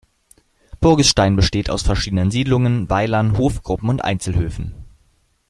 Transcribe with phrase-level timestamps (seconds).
[0.79, 4.73] Burgistein besteht aus verschiedenen Siedlungen, Weilern, Hofgruppen und Einzelhöfen.